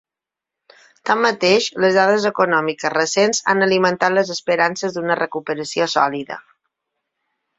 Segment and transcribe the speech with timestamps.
[1.09, 6.39] Tanmateix, les dades econòmiques recents han alimentat les esperances d’una recuperació sòlida.